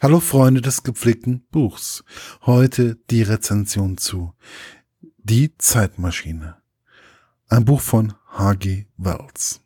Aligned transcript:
Hallo 0.00 0.20
Freunde 0.20 0.60
des 0.60 0.84
gepflegten 0.84 1.44
Buchs. 1.50 2.04
Heute 2.42 3.00
die 3.10 3.22
Rezension 3.22 3.98
zu 3.98 4.32
Die 5.00 5.58
Zeitmaschine. 5.58 6.54
Ein 7.48 7.64
Buch 7.64 7.80
von 7.80 8.14
H.G. 8.30 8.86
Wells. 8.96 9.60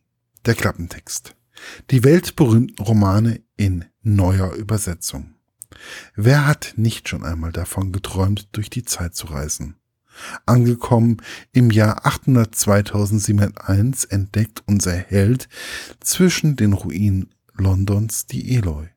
Der 0.46 0.54
Klappentext. 0.54 1.37
Die 1.90 2.03
weltberühmten 2.03 2.82
Romane 2.82 3.42
in 3.58 3.84
neuer 4.00 4.54
Übersetzung. 4.54 5.34
Wer 6.16 6.46
hat 6.46 6.72
nicht 6.76 7.10
schon 7.10 7.24
einmal 7.24 7.52
davon 7.52 7.92
geträumt, 7.92 8.48
durch 8.52 8.70
die 8.70 8.84
Zeit 8.86 9.14
zu 9.14 9.26
reisen? 9.26 9.76
Angekommen 10.46 11.18
im 11.52 11.70
Jahr 11.70 12.06
800 12.06 12.54
2701 12.54 14.04
entdeckt 14.04 14.62
unser 14.64 14.96
Held 14.96 15.50
zwischen 16.00 16.56
den 16.56 16.72
Ruinen 16.72 17.34
Londons 17.52 18.24
die 18.24 18.56
Eloy 18.56 18.91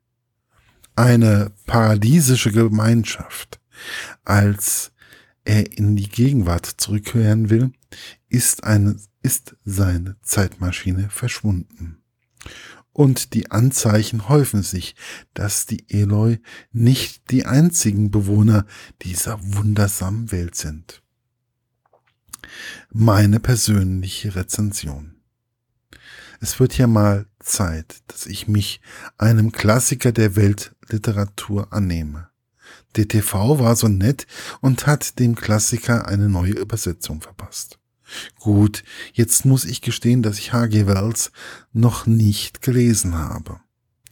eine 0.96 1.52
paradiesische 1.66 2.52
Gemeinschaft. 2.52 3.60
Als 4.24 4.92
er 5.44 5.78
in 5.78 5.96
die 5.96 6.10
Gegenwart 6.10 6.66
zurückkehren 6.66 7.50
will, 7.50 7.72
ist 8.30 8.64
eine, 8.64 8.98
ist 9.22 9.56
seine 9.64 10.18
Zeitmaschine 10.22 11.10
verschwunden. 11.10 12.02
Und 12.94 13.34
die 13.34 13.52
Anzeichen 13.52 14.30
häufen 14.30 14.64
sich, 14.64 14.96
dass 15.34 15.66
die 15.66 15.86
Eloi 15.90 16.38
nicht 16.72 17.30
die 17.30 17.46
einzigen 17.46 18.10
Bewohner 18.10 18.66
dieser 19.02 19.38
wundersamen 19.42 20.32
Welt 20.32 20.56
sind. 20.56 21.04
Meine 22.90 23.42
persönliche 23.42 24.36
Rezension. 24.36 25.15
Es 26.42 26.60
wird 26.60 26.78
ja 26.78 26.88
mal 26.88 27.26
Zeit, 27.40 28.04
dass 28.08 28.26
ich 28.26 28.48
mich 28.48 28.82
einem 29.18 29.52
Klassiker 29.52 30.12
der 30.12 30.36
Weltliteratur 30.36 31.72
annehme. 31.72 32.30
DTV 32.96 33.60
war 33.60 33.76
so 33.76 33.88
nett 33.88 34.26
und 34.62 34.88
hat 34.88 35.20
dem 35.20 35.36
Klassiker 35.36 36.08
eine 36.08 36.30
neue 36.30 36.54
Übersetzung 36.54 37.22
verpasst. 37.22 37.80
Gut, 38.40 38.84
jetzt 39.14 39.46
muss 39.46 39.66
ich 39.66 39.82
gestehen, 39.82 40.22
dass 40.22 40.38
ich 40.38 40.54
H.G. 40.54 40.88
Wells 40.88 41.32
noch 41.74 42.06
nicht 42.06 42.62
gelesen 42.62 43.18
habe. 43.18 43.60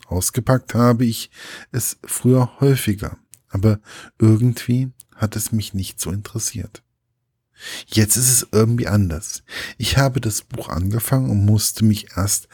Ausgepackt 0.08 0.74
habe 0.74 1.06
ich 1.06 1.30
es 1.72 1.98
früher 2.04 2.60
häufiger, 2.60 3.18
aber 3.50 3.80
irgendwie 4.20 4.92
hat 5.16 5.36
es 5.36 5.52
mich 5.52 5.74
nicht 5.74 6.00
so 6.00 6.12
interessiert. 6.12 6.84
Jetzt 7.88 8.18
ist 8.18 8.30
es 8.30 8.48
irgendwie 8.52 8.88
anders. 8.88 9.44
Ich 9.78 9.98
habe 9.98 10.20
das 10.22 10.42
Buch 10.42 10.70
angefangen 10.70 11.30
und 11.30 11.46
musste 11.46 11.86
mich 11.86 12.16
erst 12.16 12.48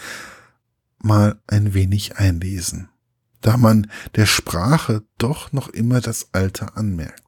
mal 1.02 1.42
ein 1.48 1.74
wenig 1.74 2.18
einlesen, 2.18 2.90
da 3.42 3.58
man 3.58 3.90
der 4.16 4.26
Sprache 4.26 5.04
doch 5.18 5.52
noch 5.52 5.70
immer 5.70 6.02
das 6.02 6.30
Alter 6.34 6.78
anmerkt. 6.78 7.24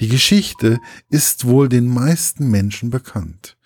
Die 0.00 0.08
Geschichte 0.08 0.80
ist 1.08 1.44
wohl 1.44 1.68
den 1.68 1.86
meisten 1.86 2.50
Menschen 2.50 2.90
bekannt. 2.90 3.56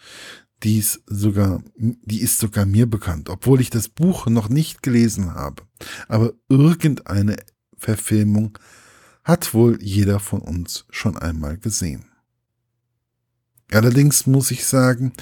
Dies 0.63 1.03
sogar, 1.07 1.63
die 1.77 2.21
ist 2.21 2.39
sogar 2.39 2.67
mir 2.67 2.89
bekannt, 2.89 3.29
obwohl 3.29 3.61
ich 3.61 3.71
das 3.71 3.89
Buch 3.89 4.27
noch 4.27 4.49
nicht 4.49 4.83
gelesen 4.83 5.35
habe. 5.35 5.63
Aber 6.09 6.33
irgendeine 6.49 7.37
Verfilmung 7.77 8.59
hat 9.25 9.55
wohl 9.55 9.79
jeder 9.83 10.21
von 10.21 10.41
uns 10.41 10.87
schon 10.91 11.17
einmal 11.17 11.59
gesehen. 11.59 12.07
Allerdings 13.75 14.27
muss 14.27 14.51
ich 14.51 14.67
sagen, 14.67 15.13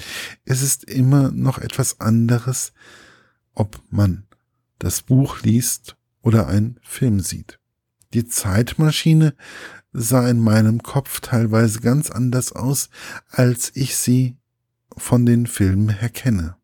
es 0.45 0.61
ist 0.61 0.83
immer 0.83 1.31
noch 1.31 1.57
etwas 1.57 1.99
anderes, 1.99 2.73
ob 3.53 3.81
man 3.89 4.25
das 4.79 5.01
Buch 5.01 5.41
liest 5.41 5.95
oder 6.21 6.47
einen 6.47 6.79
Film 6.83 7.19
sieht. 7.19 7.59
Die 8.13 8.25
Zeitmaschine 8.25 9.35
sah 9.91 10.27
in 10.27 10.39
meinem 10.39 10.83
Kopf 10.83 11.19
teilweise 11.19 11.79
ganz 11.79 12.09
anders 12.09 12.51
aus, 12.51 12.89
als 13.29 13.71
ich 13.75 13.95
sie 13.95 14.37
von 14.97 15.25
den 15.25 15.47
Filmen 15.47 15.89
her 15.89 16.09
kenne. 16.09 16.55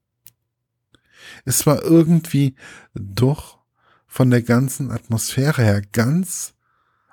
Es 1.45 1.65
war 1.65 1.83
irgendwie 1.83 2.55
doch 2.93 3.59
von 4.07 4.31
der 4.31 4.41
ganzen 4.41 4.91
Atmosphäre 4.91 5.63
her 5.63 5.81
ganz 5.91 6.53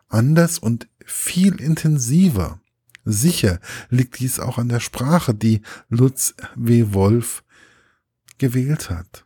anders 0.08 0.58
und 0.58 0.88
viel 1.04 1.60
intensiver. 1.60 2.60
Sicher 3.06 3.60
liegt 3.88 4.18
dies 4.18 4.40
auch 4.40 4.58
an 4.58 4.68
der 4.68 4.80
Sprache, 4.80 5.32
die 5.32 5.62
Lutz 5.88 6.34
W. 6.56 6.92
Wolf 6.92 7.44
gewählt 8.36 8.90
hat. 8.90 9.24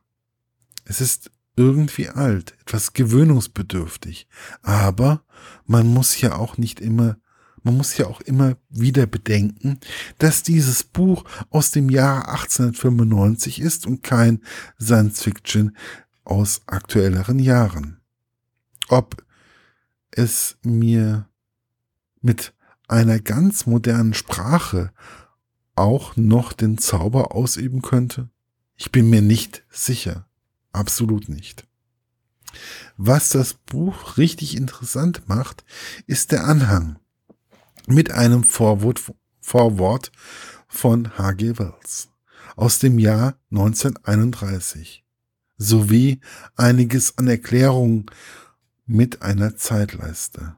Es 0.84 1.00
ist 1.00 1.30
irgendwie 1.56 2.08
alt, 2.08 2.54
etwas 2.60 2.92
gewöhnungsbedürftig, 2.92 4.28
aber 4.62 5.24
man 5.66 5.86
muss 5.88 6.20
ja 6.20 6.36
auch 6.36 6.58
nicht 6.58 6.80
immer 6.80 7.16
man 7.62 7.76
muss 7.76 7.96
ja 7.98 8.06
auch 8.06 8.22
immer 8.22 8.56
wieder 8.70 9.06
bedenken, 9.06 9.78
dass 10.18 10.42
dieses 10.42 10.82
Buch 10.82 11.24
aus 11.50 11.70
dem 11.70 11.90
Jahr 11.90 12.28
1895 12.30 13.60
ist 13.60 13.86
und 13.86 14.02
kein 14.02 14.40
Science 14.80 15.22
Fiction 15.22 15.76
aus 16.24 16.62
aktuelleren 16.66 17.38
Jahren. 17.38 18.00
Ob 18.88 19.22
es 20.10 20.56
mir 20.62 21.28
mit 22.22 22.54
einer 22.90 23.20
ganz 23.20 23.66
modernen 23.66 24.14
Sprache 24.14 24.92
auch 25.74 26.16
noch 26.16 26.52
den 26.52 26.78
Zauber 26.78 27.34
ausüben 27.34 27.82
könnte? 27.82 28.28
Ich 28.76 28.90
bin 28.92 29.08
mir 29.10 29.22
nicht 29.22 29.64
sicher. 29.70 30.26
Absolut 30.72 31.28
nicht. 31.28 31.66
Was 32.96 33.30
das 33.30 33.54
Buch 33.54 34.16
richtig 34.16 34.56
interessant 34.56 35.28
macht, 35.28 35.64
ist 36.06 36.32
der 36.32 36.44
Anhang 36.44 36.98
mit 37.86 38.10
einem 38.10 38.44
Vorwort, 38.44 39.00
Vorwort 39.40 40.10
von 40.68 41.16
H.G. 41.16 41.58
Wells 41.58 42.08
aus 42.56 42.78
dem 42.78 42.98
Jahr 42.98 43.34
1931 43.50 45.04
sowie 45.56 46.20
einiges 46.56 47.18
an 47.18 47.28
Erklärungen 47.28 48.06
mit 48.86 49.22
einer 49.22 49.56
Zeitleiste 49.56 50.56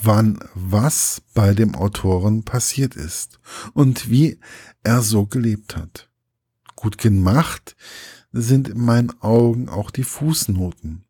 wann 0.00 0.38
was 0.54 1.22
bei 1.34 1.54
dem 1.54 1.74
Autoren 1.74 2.44
passiert 2.44 2.94
ist 2.94 3.40
und 3.74 4.10
wie 4.10 4.38
er 4.82 5.02
so 5.02 5.26
gelebt 5.26 5.76
hat. 5.76 6.08
Gut 6.76 6.98
gemacht 6.98 7.76
sind 8.32 8.68
in 8.68 8.80
meinen 8.80 9.10
Augen 9.20 9.68
auch 9.68 9.90
die 9.90 10.04
Fußnoten, 10.04 11.04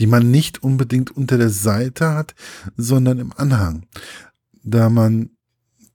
die 0.00 0.06
man 0.06 0.30
nicht 0.30 0.62
unbedingt 0.62 1.12
unter 1.12 1.38
der 1.38 1.50
Seite 1.50 2.10
hat, 2.10 2.34
sondern 2.76 3.18
im 3.18 3.32
Anhang, 3.32 3.86
da 4.62 4.90
man 4.90 5.30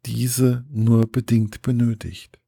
diese 0.06 0.66
nur 0.69 1.11
bedingt 1.11 1.61
benötigt. 1.61 2.39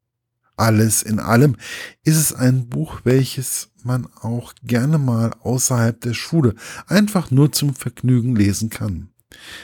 Alles 0.55 1.01
in 1.01 1.19
allem 1.19 1.57
ist 2.03 2.17
es 2.17 2.33
ein 2.33 2.69
Buch, 2.69 3.01
welches 3.03 3.71
man 3.83 4.07
auch 4.21 4.53
gerne 4.63 4.99
mal 4.99 5.33
außerhalb 5.41 5.99
der 5.99 6.13
Schule 6.13 6.55
einfach 6.87 7.31
nur 7.31 7.51
zum 7.51 7.73
Vergnügen 7.73 8.35
lesen 8.35 8.69
kann. 8.69 9.10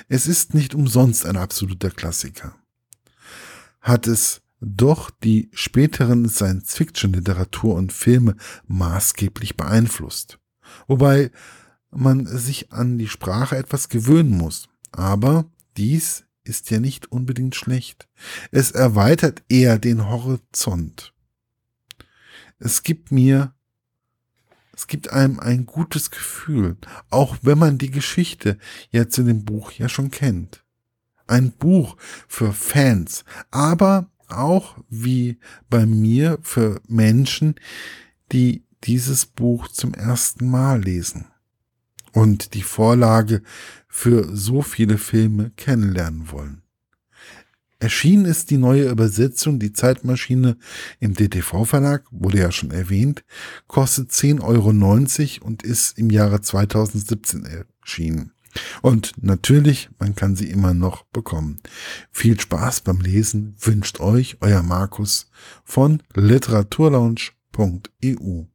Es 0.07 0.28
ist 0.28 0.53
nicht 0.53 0.75
umsonst 0.75 1.25
ein 1.25 1.38
absoluter 1.38 1.89
Klassiker. 1.91 2.55
Hat 3.81 4.07
es 4.07 4.41
doch 4.59 5.11
die 5.11 5.50
späteren 5.53 6.28
Science-Fiction-Literatur 6.28 7.75
und 7.75 7.94
Filme 7.94 8.35
maßgeblich 8.67 9.56
beeinflusst. 9.56 10.39
Wobei 10.88 11.31
man 11.91 12.25
sich 12.25 12.72
an 12.72 12.97
die 12.97 13.07
Sprache 13.07 13.56
etwas 13.56 13.89
gewöhnen 13.89 14.31
muss. 14.31 14.67
Aber 14.91 15.45
dies 15.77 16.25
ist 16.44 16.72
ja 16.72 16.79
nicht 16.79 17.11
unbedingt 17.11 17.56
schlecht. 17.56 18.07
Es 18.51 18.72
erweitert 18.72 19.44
eher 19.50 19.77
den 19.77 20.09
Horizont. 20.09 21.13
Es 22.59 22.83
gibt 22.83 23.11
mir 23.11 23.53
es 24.77 24.85
gibt 24.85 25.11
einem 25.11 25.39
ein 25.39 25.65
gutes 25.65 26.11
Gefühl, 26.11 26.77
auch 27.09 27.35
wenn 27.41 27.57
man 27.57 27.79
die 27.79 27.89
Geschichte 27.89 28.59
ja 28.91 29.09
zu 29.09 29.24
dem 29.24 29.44
Buch 29.44 29.71
ja 29.71 29.89
schon 29.89 30.12
kennt. 30.12 30.63
Ein 31.25 31.51
Buch 31.51 31.97
für 32.27 32.53
Fans, 32.53 33.25
aber 33.50 34.12
auch 34.29 34.77
wie 34.88 35.39
bei 35.69 35.88
mir 35.88 36.38
für 36.44 36.79
Menschen, 36.88 37.56
die 38.31 38.65
dieses 38.83 39.25
Buch 39.25 39.68
zum 39.68 39.95
ersten 39.95 40.47
Mal 40.47 40.83
lesen 40.83 41.25
und 42.13 42.53
die 42.53 42.62
Vorlage 42.62 43.41
für 43.88 44.35
so 44.35 44.62
viele 44.62 45.00
Filme 45.00 45.50
kennenlernen 45.57 46.31
wollen. 46.31 46.62
Erschienen 47.79 48.25
ist 48.25 48.50
die 48.50 48.57
neue 48.57 48.89
Übersetzung, 48.89 49.59
die 49.59 49.71
Zeitmaschine 49.71 50.57
im 51.00 51.13
DTV-Verlag, 51.13 52.06
wurde 52.12 52.39
ja 52.39 52.51
schon 52.51 52.71
erwähnt, 52.71 53.24
kostet 53.68 54.09
10,90 54.12 55.41
Euro 55.41 55.45
und 55.45 55.63
ist 55.63 55.97
im 55.97 56.09
Jahre 56.09 56.41
2017 56.41 57.45
erschienen. 57.45 58.33
Und 58.81 59.13
natürlich, 59.21 59.89
man 60.00 60.15
kann 60.15 60.35
sie 60.35 60.50
immer 60.50 60.74
noch 60.74 61.03
bekommen. 61.06 61.59
Viel 62.12 62.38
Spaß 62.39 62.81
beim 62.81 63.00
Lesen 63.00 63.56
wünscht 63.59 64.00
euch 64.00 64.38
euer 64.41 64.63
Markus 64.63 65.29
von 65.63 66.01
literaturlaunch.eu. 66.15 68.45